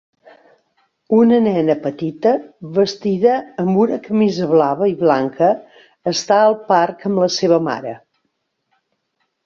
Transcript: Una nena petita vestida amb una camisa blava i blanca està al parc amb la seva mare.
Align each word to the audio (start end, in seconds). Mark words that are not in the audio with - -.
Una 1.17 1.37
nena 1.47 1.75
petita 1.83 2.31
vestida 2.79 3.37
amb 3.65 3.83
una 3.83 4.01
camisa 4.09 4.49
blava 4.55 4.91
i 4.95 4.99
blanca 5.05 5.53
està 6.17 6.43
al 6.51 6.61
parc 6.75 7.11
amb 7.13 7.27
la 7.27 7.33
seva 7.41 7.65
mare. 7.71 7.99